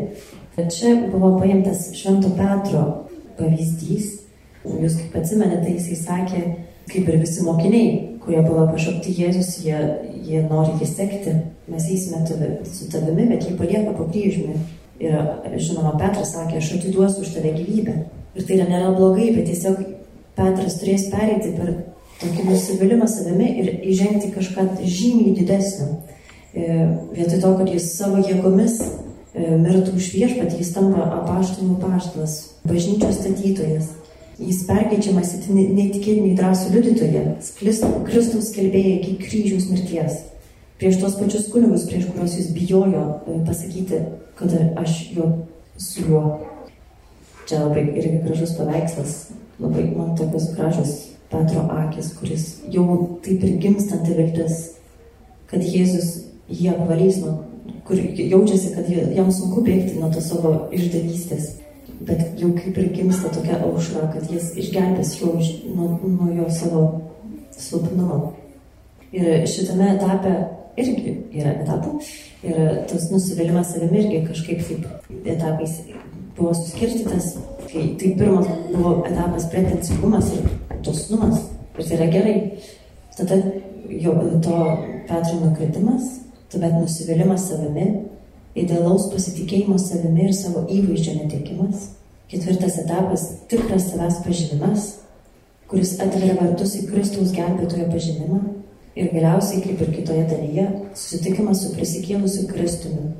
[0.56, 2.84] Bet čia buvo paimtas Švento Petro
[3.38, 4.14] pavyzdys.
[4.66, 6.40] Jūs kaip atsimenate, tai jisai sakė,
[6.90, 9.78] kaip ir visi mokiniai, kurie buvo pašaukti Jėzus, jie,
[10.26, 11.34] jie nori jį sekti.
[11.70, 12.22] Mes eisime
[12.66, 14.56] su tavimi, bet jį palieka po kryžmį.
[15.02, 17.96] Ir žinoma, Petras sakė, aš atiduosiu už tave gyvybę.
[18.36, 19.82] Ir tai yra nėra blogai, bet tiesiog
[20.36, 21.72] Petras turės pereiti per
[22.20, 26.00] tokį nusivylimą savimi ir įžengti kažką žymiai didesnio.
[26.56, 26.66] E,
[27.12, 33.20] vietoj to, kad jis savo jėgomis e, mirtų už viešpatį, jis tampa apaštalų paštalas, bažnyčios
[33.20, 33.92] statytojas.
[34.36, 37.26] Jis perkeičiamas į neįtikėtinį drąsų liudytoją,
[38.08, 40.24] Kristaus kelbėja iki kryžiaus mirties
[40.78, 44.00] prieš tos pačius kunigus, prieš kuriuos jis bijojo e, pasakyti,
[44.36, 45.32] kad aš jo
[45.78, 46.22] su juo.
[47.46, 49.12] Čia labai irgi gražus paveikslas,
[49.62, 50.94] labai man tokios gražus
[51.30, 54.72] Petro akis, kuris jau taip ir gimstanti viltis,
[55.50, 57.20] kad Jėzus jį apvalys,
[57.86, 61.52] kur jaučiasi, kad jam sunku bėgti nuo to savo išdavystės,
[62.00, 65.32] bet jau kaip ir gimsta tokia aušra, kad jis išgelbės jo
[65.74, 66.84] nuo, nuo jo savo
[67.56, 68.34] silpnumo.
[69.16, 70.34] Ir šitame etape
[70.76, 72.00] irgi yra etapų.
[72.46, 72.58] Ir
[72.90, 75.78] tas nusivylimas savimi irgi kažkaip taip etapais
[76.36, 77.36] buvo suskirstytas.
[77.66, 80.50] Tai, tai pirmas buvo etapas pretencingumas ir
[80.84, 81.40] dosnumas.
[81.78, 82.36] Ir tai yra gerai.
[83.16, 83.40] Tada
[83.88, 84.12] jo,
[84.44, 84.58] to
[85.08, 86.20] Petro nukritimas,
[86.52, 87.86] tuomet nusivylimas savimi,
[88.56, 91.90] idealaus pasitikėjimo savimi ir savo įvaizdžio netekimas.
[92.30, 94.92] Ketvirtas etapas- tikras savęs pažinimas,
[95.68, 98.40] kuris atveria vartus į Kristaus gelbėtojo pažinimą
[98.96, 100.62] Ir galiausiai, kaip ir kitoje dalyje,
[100.96, 103.10] susitikimas su prisikėlusiu Kristumi,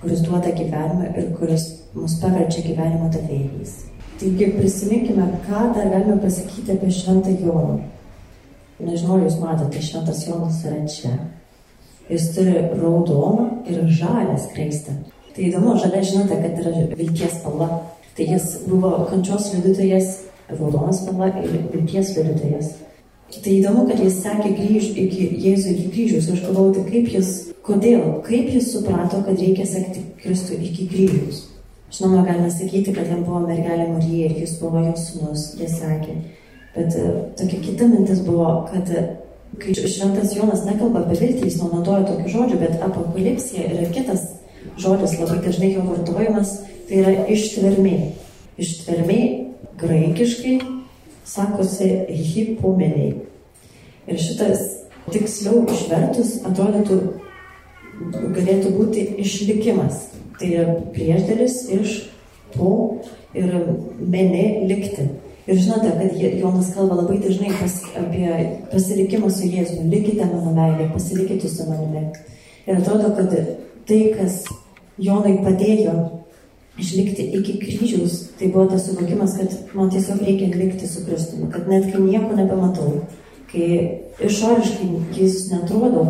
[0.00, 3.74] kuris duoda gyvenimą ir kuris mus paverčia gyvenimo davėjais.
[4.16, 7.76] Taigi prisiminkime, ką dar galime pasakyti apie Šventą Joną.
[8.80, 11.12] Nežinau, jūs matote, Šventas Jonas yra čia.
[12.10, 14.94] Jis turi raudoną ir žalę skraistę.
[15.34, 17.68] Tai įdomu, žalia žinote, kad yra vilties spalva.
[18.16, 20.12] Tai jis buvo kančios liudytojas,
[20.48, 22.70] raudonas spalva ir vilties liudytojas.
[23.34, 26.30] Tai įdomu, kad jis sakė grįž iki Jėzų iki kryžiaus.
[26.30, 27.34] Aš galvoju, tai kaip jis,
[27.66, 31.42] kodėl, kaip jis suprato, kad reikia sekti Kristų iki kryžiaus.
[31.90, 36.16] Žinoma, galime sakyti, kad jam buvo mergelė Marija ir jis buvo jos sunus, jie sakė.
[36.76, 38.90] Bet uh, tokia kita mintis buvo, kad
[39.60, 44.26] kai šventas Jonas nekalba apie viltį, jis nenaudoja tokių žodžių, bet apokalipsija yra kitas
[44.80, 46.52] žodis, labai dažnai jo vartojimas,
[46.88, 47.96] tai yra ištvermė.
[48.60, 49.20] Ištvermė
[49.80, 50.56] graikiškai
[51.26, 53.14] sakosi hipomeniai.
[54.06, 54.62] Ir šitas
[55.10, 56.98] tiksliau išvertus atrodytų,
[58.36, 60.06] galėtų būti išlikimas.
[60.36, 61.94] Tai yra priešdėlis iš
[62.52, 63.00] po
[63.36, 63.52] ir
[64.00, 65.08] menė likti.
[65.46, 68.30] Ir žinote, kad Jonas kalba labai dažnai pas, apie
[68.72, 69.92] pasilikimą su Jėzumi.
[69.92, 72.08] Likite mano meilė, pasilikite su manimi.
[72.66, 73.30] Ir atrodo, kad
[73.86, 74.40] tai, kas
[74.98, 75.94] Jonai padėjo
[76.80, 81.68] išlikti iki kryžiaus, tai buvo tas suvokimas, kad man tiesiog reikia likti su Kristumi, kad
[81.70, 83.04] net kai nieko nebematau,
[83.52, 83.68] kai
[84.26, 86.06] išoriškai Jėzus netrodo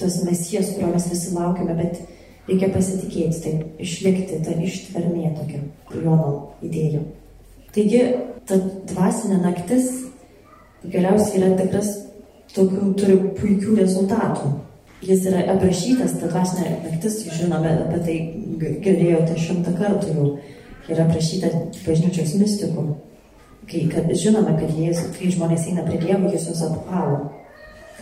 [0.00, 2.02] tas mesijas, kurio mes visi laukiame, bet
[2.48, 3.54] reikia pasitikėti, tai
[3.86, 6.30] išlikti, ta ištvermė tokia, Jono
[6.64, 7.02] idėja.
[7.74, 8.00] Taigi,
[8.48, 8.56] ta
[8.90, 9.90] dvasinė naktis
[10.90, 11.90] galiausiai yra tikras,
[12.54, 14.54] tokių turi puikių rezultatų.
[15.06, 18.16] Jis yra aprašytas, ta dvasinė naktis, žinome, apie tai
[18.84, 20.26] girdėjote šimtą kartų jau,
[20.90, 21.52] yra aprašyta
[21.84, 22.88] bažnyčios mystikų.
[23.70, 27.28] Kai kad, žinome, kad jis, kai žmonės eina prie Dievo, jis juos apvalo.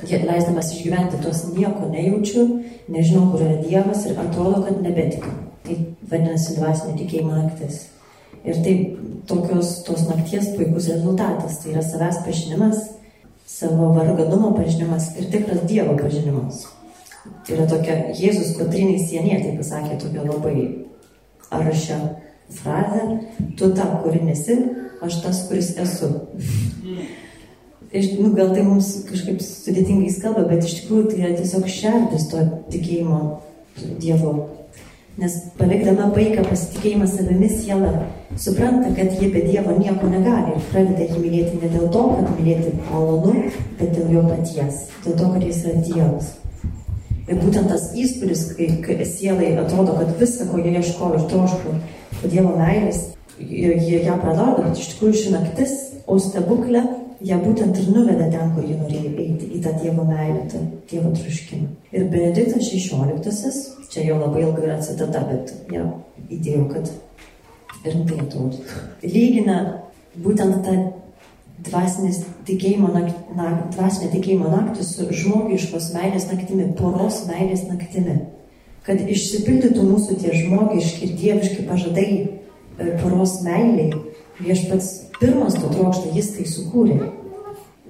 [0.09, 2.47] Leisdamas išgyventi tuos nieko nejaučiu,
[2.89, 5.37] nežinau, kur yra Dievas ir atrodo, kad nebetikiu.
[5.67, 5.79] Tai
[6.09, 7.83] vadinasi dvasinė tikėjimo naktis.
[8.47, 8.75] Ir tai
[9.29, 11.61] tokios tos nakties puikus rezultatas.
[11.63, 12.83] Tai yra savęs pažinimas,
[13.47, 16.67] savo varganumo pažinimas ir tikras Dievo pažinimas.
[17.45, 20.57] Tai yra tokia Jėzus Kotriniai Sienė, tai pasakė tokia labai
[21.53, 21.99] aršią
[22.59, 23.05] frazę,
[23.59, 24.57] tu ta, kuri nesi,
[25.05, 26.13] aš tas, kuris esu.
[27.93, 32.29] Iš, nu, gal tai mums kažkaip sudėtingai skamba, bet iš tikrųjų tai yra tiesiog šerdis
[32.33, 33.21] to tikėjimo
[34.03, 34.33] Dievu.
[35.19, 37.89] Nes palikdama vaiką pasitikėjimą savimi siela
[38.39, 42.29] supranta, kad jie be Dievo nieko negali ir pradeda jį mylėti ne dėl to, kad
[42.37, 43.33] mylėti malonu,
[43.81, 46.29] bet dėl jo paties, dėl to, kad jis yra Dievas.
[47.27, 51.75] Ir būtent tas įspūdis, kai, kai sielai atrodo, kad viską, ko jie ieškojo ir troško,
[52.23, 53.03] Dievo meilės,
[53.43, 55.75] jie ją prarado, bet iš tikrųjų ši naktis,
[56.07, 56.85] o stebuklė,
[57.27, 60.63] ją būtent ir nuvedė ten, kur jie norėjo eiti, į tą Dievo meilę, tą
[60.95, 61.75] Dievo troškimą.
[61.91, 65.89] Ir Benediktas XVI, čia jau labai ilga yra citata, bet ją
[66.31, 66.91] įdėjau, kad
[67.83, 68.79] rimtai atrodytų.
[69.03, 69.59] Lygina
[70.23, 70.77] būtent tą
[72.47, 78.21] tikėjimo, nak, na, dvasinė tikėjimo naktį su žmogiškos meilės naktimi, poros meilės naktimi.
[78.87, 83.91] Kad išsipildytų mūsų tie žmogiški ir dieviški pažadai e, poros meiliai,
[84.39, 87.11] viešpats pirmas to trokšta, jis tai sukūrė.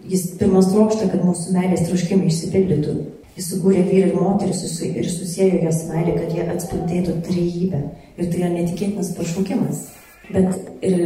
[0.09, 2.97] Jis pirmas trokšta, kad mūsų meilės troškimai išsipildytų.
[3.38, 4.55] Jis sukūrė vyrą ir moterį
[4.98, 7.83] ir susijęjo jos meilę, kad jie atspindėtų trejybę.
[8.18, 9.85] Ir tai yra netikėtinas pašaukimas.
[10.29, 10.98] Bet ir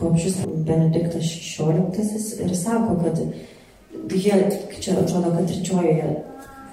[0.00, 3.20] popiežius Benediktas XVI ir sako, kad
[4.16, 4.40] jie,
[4.80, 6.08] čia atrodo, kad trečiojoje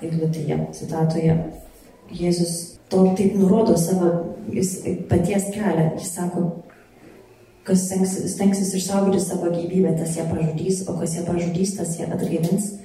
[0.05, 1.37] eilutėje, citatoje,
[2.07, 4.11] Jėzus to taip nurodo savo
[4.55, 4.77] jis,
[5.09, 5.89] paties kelią.
[5.99, 6.45] Jis sako,
[7.67, 12.07] kas stengsis, stengsis išsaugoti savo gyvybę, tas ją pražudys, o kas ją pražudys, tas ją
[12.15, 12.77] atgaivins.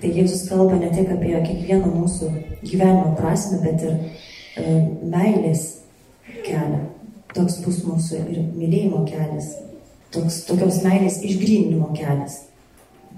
[0.00, 2.30] Tai Jėzus kalba ne tik apie kiekvieno mūsų
[2.64, 5.66] gyvenimo prasme, bet ir e, meilės
[6.44, 6.86] kelią.
[7.34, 9.52] Toks bus mūsų ir mylėjimo kelias
[10.14, 12.42] toks, tokios meilės išgrįninimo kelias.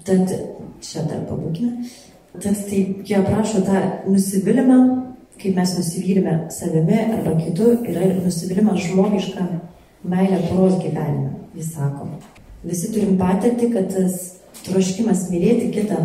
[0.07, 0.31] Tad
[0.83, 1.87] čia dar pabūkime.
[2.33, 4.79] Tad tai jie aprašo tą nusivylimą,
[5.41, 9.49] kaip mes nusivylime savimi arba kitu, yra nusivylimas žmogišką
[10.09, 12.09] meilę poros gyvenime, jis sako.
[12.65, 15.99] Visi turim patirti, kad tas troškimas mylėti kitą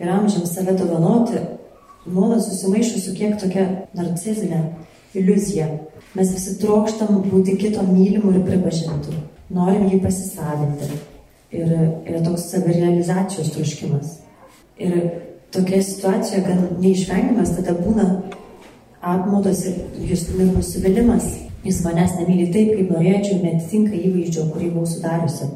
[0.00, 1.40] ir amžiams save dovanoti,
[2.06, 4.62] nuolat susimaišo su kiek tokia narcizinė
[5.16, 5.68] iliuzija.
[6.16, 9.16] Mes visi trokštam būti kito mylimų ir pripažintų.
[9.56, 10.88] Norim jį pasisavinti.
[11.56, 14.16] Ir yra toks savirealizacijos troškimas.
[14.82, 14.96] Ir
[15.54, 18.06] tokia situacija gan neišvengiamas tada būna
[19.00, 21.28] apmaudas ir jūs nusivylimas.
[21.66, 25.48] Jis manęs nemyli taip, kaip norėčiau, netitinka įvaizdžio, kurį buvau sudariusi.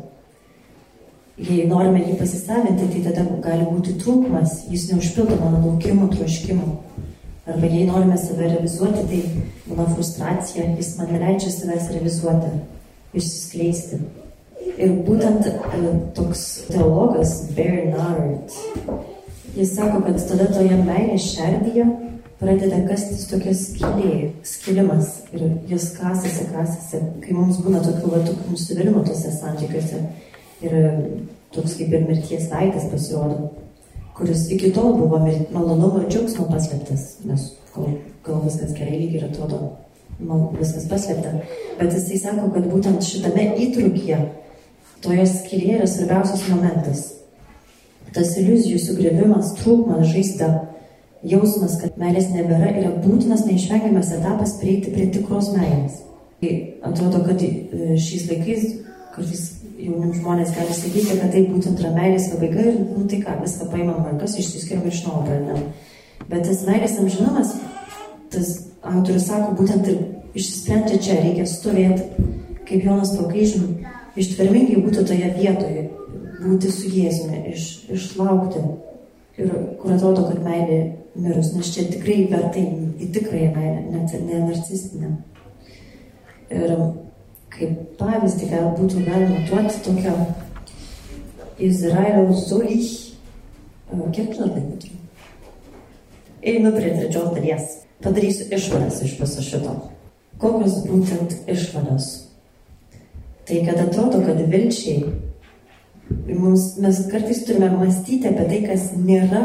[1.40, 6.72] Jei norime jį pasisavinti, tai tada gali būti trūkumas, jis neužpildo mano laukimų, troškimų.
[7.48, 12.50] Arba jei norime save realizuoti, tai mano frustracija, jis man neleidžia savęs realizuoti,
[13.16, 14.02] išsiskleisti.
[14.76, 15.80] Ir būtent e,
[16.16, 18.52] toks teologas Bernard,
[19.56, 21.88] jis sako, kad tada toje meilės šerdyje
[22.40, 29.08] pradeda kastis tokia skylė, skilimas ir jis kasasi, kasasi, kai mums būna tokių, tokių nusivylimų
[29.08, 30.04] tose santykiuose.
[30.60, 30.74] Ir
[31.54, 33.50] toks kaip ir mirties veidas pasirodo,
[34.16, 37.94] kuris iki tol buvo malonumo ir džiaugsmo paslėptas, nes kol,
[38.26, 39.60] kol viskas gerai lyg ir atrodo,
[40.18, 41.32] man viskas paslėpta.
[41.78, 44.20] Bet jisai sako, kad būtent šitame įtrūkyje,
[45.04, 47.06] toje skylėje yra svarbiausias momentas.
[48.14, 50.50] Tas iliuzijų sugrivimas, trūkumas, žaizda
[51.26, 56.00] jausmas, kad meilės nebėra, yra būtinas neišvengiamas etapas prieiti prie tikros meilės.
[56.40, 56.52] Tai
[56.88, 57.50] atrodo, kad e,
[58.00, 58.68] šiais laikais
[59.14, 59.44] kartais
[59.84, 63.68] jaunim žmonės gali sakyti, kad tai būtent yra meilės pabaiga ir, nu tai ką, viską
[63.72, 65.64] paimam rankas, išsiskiriam iš naujo pradedam.
[66.30, 67.54] Bet tas meilės amžinumas,
[68.32, 68.52] tas
[68.86, 70.02] autorius sako, būtent ir
[70.38, 72.28] išsisprendžia čia, reikia stovėti,
[72.68, 73.80] kaip Jonas po kryžium,
[74.20, 75.88] ištvermingai būti toje vietoje,
[76.40, 77.66] būti su Jėzumi, iš,
[77.96, 78.62] išlaukti.
[79.40, 80.80] Ir kur atrodo, kad meilė
[81.16, 82.66] mirus, nes čia tikrai vertai
[83.00, 85.14] į tikrąją meilę, net ne narcistinę.
[86.50, 86.74] Ir
[87.54, 90.14] kaip pavyzdį gal būtų galima duoti tokią
[91.60, 92.90] Izraelio Zulich,
[94.14, 94.96] kiek žinot būtų?
[96.40, 97.78] Einu prie trečios dalies.
[98.00, 99.74] Padarysiu išvadas iš viso šito.
[100.40, 102.06] Kokios būtent išvados?
[103.44, 105.02] Tai kad atrodo, kad vilčiai,
[106.30, 109.42] mums, mes kartais turime mąstyti apie tai, kas nėra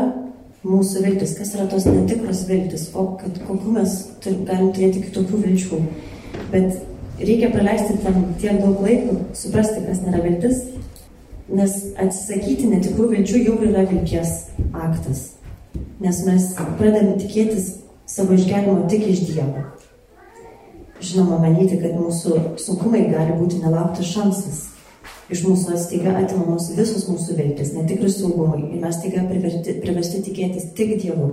[0.65, 5.41] mūsų viltis, kas yra tos netikros viltis, o kad kokių mes tur, galim turėti kitokių
[5.43, 5.81] vilčių.
[6.53, 6.79] Bet
[7.19, 10.62] reikia praleisti tam tiek daug laiko, suprasti, kas nėra viltis,
[11.49, 14.36] nes atsisakyti netikrų vilčių jau yra vilties
[14.73, 15.25] aktas.
[16.04, 17.75] Nes mes pradedame tikėtis
[18.10, 19.65] savo išgelimo tik iš Dievo.
[21.04, 24.63] Žinoma, manyti, kad mūsų sunkumai gali būti nelauktas šansas
[25.32, 30.95] iš mūsų staiga atimamos visos mūsų viltis, netikri saugumai ir mes priversti, priversti tikėtis tik
[31.01, 31.32] Dievu.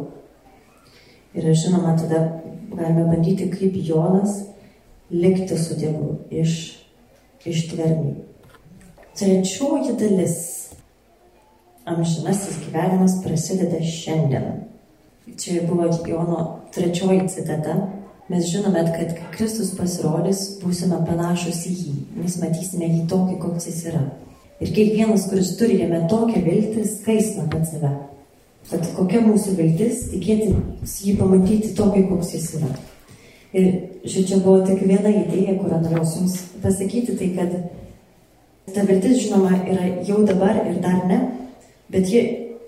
[1.36, 2.40] Ir žinoma, tada
[2.72, 4.42] galime bandyti kaip Jonas
[5.12, 6.58] likti su Dievu iš,
[7.44, 8.14] ištvermiai.
[9.18, 10.36] Trečioji dalis.
[11.84, 14.62] Amžinasis gyvenimas prasideda šiandien.
[15.38, 17.74] Čia buvo Jono trečioji citata
[18.32, 23.68] mes žinome, kad kai Kristus pasirodys, būsime panašus į jį, mes matysime jį tokį, koks
[23.68, 24.02] jis yra.
[24.62, 27.92] Ir kiekvienas, kuris turi jame tokią viltį, skaisna pats save.
[28.70, 30.52] Tad kokia mūsų viltis tikėti
[31.04, 32.70] jį pamatyti tokį, koks jis yra.
[33.52, 37.56] Ir šičia buvo tik viena idėja, kurią norėjau jums pasakyti, tai kad
[38.72, 41.18] ta viltis, žinoma, yra jau dabar ir dar ne,
[41.92, 42.22] bet ji,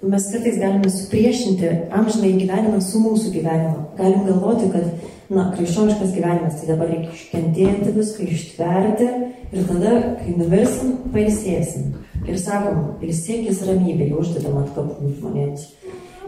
[0.04, 3.84] mes kartais galime supriešinti amžinai gyvenimą su mūsų gyvenimu.
[3.96, 4.90] Galim galvoti, kad
[5.32, 9.08] na, krikščioniškas gyvenimas, tai dabar reikia iškentėti viską, ištverti
[9.54, 11.94] ir tada, kai numirsim, pailsėsim.
[12.28, 15.70] Ir sakom, ilsėkis ramybėje, uždedam ant kapų žmonėms.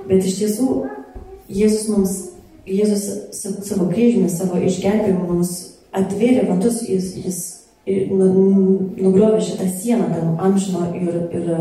[0.08, 0.70] Bet iš tiesų,
[1.46, 2.14] Jėzus mums,
[2.66, 3.04] Jėzus
[3.66, 5.52] savo kryžiumi, savo išgelbėjimu mums
[5.94, 7.38] atvėrė vatus, jis, jis
[8.10, 8.30] nu,
[8.98, 11.52] nugriovė šitą sieną tam amžino ir, ir,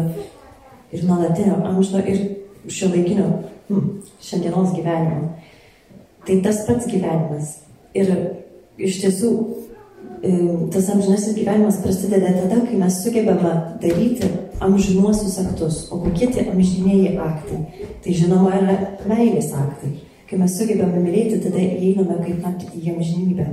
[0.96, 2.24] ir nuolatinio amžino ir
[2.72, 3.28] šio laikinio
[3.70, 3.92] hmm,
[4.26, 5.36] šiandienos gyvenimo.
[6.26, 7.60] Tai tas pats gyvenimas.
[7.96, 8.10] Ir
[8.82, 9.30] iš tiesų
[10.72, 15.86] tas amžinasis gyvenimas prasideda tada, kai mes sugebame daryti amžinuosius aktus.
[15.92, 17.62] O kokie tie amžinėjai aktai?
[18.04, 18.78] Tai žinoma yra
[19.10, 19.94] meilės aktai.
[20.30, 23.46] Kai mes sugebame mylėti, tada įeiname kaip net į amžinybę.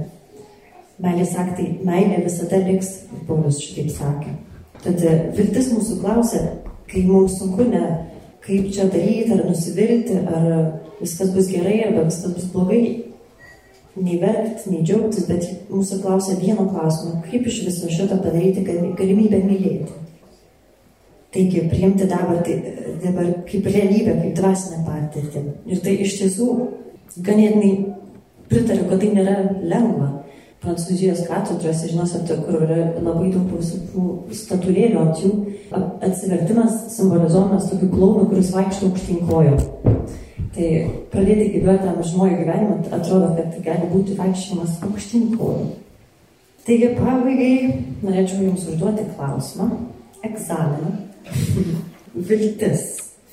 [1.02, 2.94] Meilės aktai, meilė visada liks,
[3.28, 4.32] Paulius šitaip sakė.
[4.82, 5.02] Tad
[5.36, 6.40] viltis mūsų klausia,
[6.90, 7.84] kai mums sunku ne
[8.46, 10.46] kaip čia daryti, ar nusivilti, ar
[11.00, 12.84] viskas bus gerai, arba viskas bus blogai.
[13.92, 19.42] Nei verkti, nei džiaugtis, bet mūsų klausia vieno klausimo, kaip iš viso šito padaryti galimybę
[19.44, 20.01] mylėti.
[21.32, 22.58] Taigi, priimti dabar, tai,
[23.00, 25.44] dabar kaip realybę, kaip dvasinę patirtį.
[25.72, 26.48] Ir tai iš tiesų
[27.24, 27.70] ganėtinai
[28.50, 30.10] pritariu, kad tai nėra lengva.
[30.62, 34.04] Prancūzijos katedrose, žinote, kur yra labai daug visokių
[34.38, 35.30] statulėlių ant jų,
[36.06, 39.64] atsivertimas simbolizuojamas tokiu klaunu, kuris vaikšto aukštyn kojom.
[40.52, 40.68] Tai
[41.10, 45.72] pradėti gyventi amžinojų gyvenimą atrodo, kad gali būti vaikščiojimas aukštyn kojom.
[46.62, 47.54] Taigi pabaigai
[48.04, 49.70] norėčiau Jums užduoti klausimą,
[50.28, 50.92] egzaminą.
[52.28, 52.88] Viltis.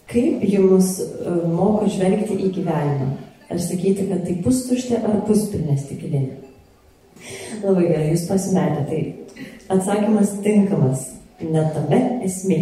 [0.09, 3.09] Kaip Jums e, moko žvelgti į gyvenimą?
[3.49, 6.23] Ar sakyti, kad tai pustuštė ar puspilnė stiklinė?
[7.63, 8.85] Labai gerai, jūs pasimetė.
[8.89, 8.99] Tai
[9.77, 11.07] atsakymas tinkamas.
[11.39, 12.59] Net tame esmė.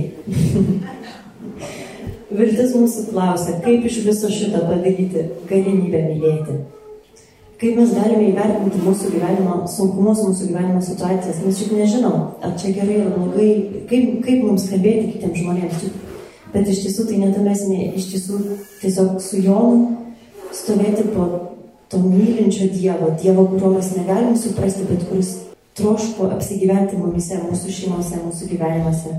[2.37, 6.57] Viltis mūsų klausia, kaip iš viso šitą padaryti galimybę mylėti.
[7.57, 11.39] Kaip mes galime įvertinti mūsų gyvenimo sunkumus, mūsų gyvenimo situacijas.
[11.41, 13.47] Mes šiaip nežinom, ar čia gerai ar blogai,
[13.89, 15.87] kaip, kaip mums kalbėti kitiems žmonėms.
[16.53, 18.41] Bet iš tiesų tai netamesnė, iš tiesų
[18.83, 19.87] tiesiog su Jonu
[20.53, 21.25] stovėti po
[21.89, 25.33] to mylinčio Dievo, Dievo, kurio mes negalim suprasti, bet kuris
[25.81, 29.15] troško apsigyventi mumise, mūsų šeimose, mūsų gyvenimuose,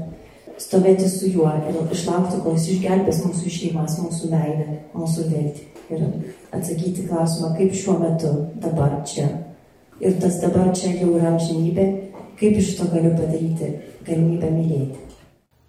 [0.63, 5.78] stovėti su juo ir išlaukti, kol jis išgelbės mūsų šeimas, mūsų meilę, mūsų viltį.
[5.89, 6.03] Ir
[6.53, 9.29] atsakyti klausimą, kaip šiuo metu, dabar čia.
[10.01, 11.87] Ir tas dabar čia jau yra amžinybė,
[12.39, 13.71] kaip iš to galiu padaryti
[14.07, 15.07] galimybę mylėti.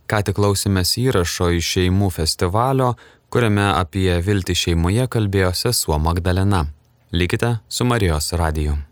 [0.09, 2.95] Ką tik klausėmės įrašo iš šeimų festivalio,
[3.29, 6.65] kuriame apie viltį šeimoje kalbėjo sesuo Magdalena.
[7.13, 8.88] Likite su Marijos radiju.